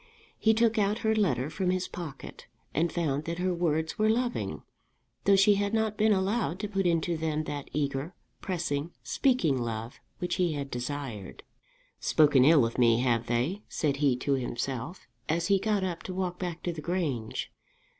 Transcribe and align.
He 0.39 0.55
took 0.55 0.79
out 0.79 0.97
her 1.05 1.13
letter 1.13 1.47
from 1.51 1.69
his 1.69 1.87
pocket, 1.87 2.47
and 2.73 2.91
found 2.91 3.25
that 3.25 3.37
her 3.37 3.53
words 3.53 3.99
were 3.99 4.09
loving, 4.09 4.63
though 5.25 5.35
she 5.35 5.53
had 5.61 5.75
not 5.75 5.95
been 5.95 6.11
allowed 6.11 6.57
to 6.61 6.67
put 6.67 6.87
into 6.87 7.15
them 7.15 7.43
that 7.43 7.69
eager, 7.71 8.15
pressing, 8.41 8.93
speaking 9.03 9.59
love 9.59 9.99
which 10.17 10.37
he 10.37 10.53
had 10.53 10.71
desired. 10.71 11.43
"Spoken 11.99 12.43
ill 12.43 12.65
of 12.65 12.79
me, 12.79 13.01
have 13.01 13.27
they?" 13.27 13.61
said 13.69 13.97
he 13.97 14.15
to 14.15 14.33
himself, 14.33 15.05
as 15.29 15.49
he 15.49 15.59
got 15.59 15.83
up 15.83 16.01
to 16.01 16.15
walk 16.15 16.39
back 16.39 16.63
to 16.63 16.73
the 16.73 16.81
Grange. 16.81 17.51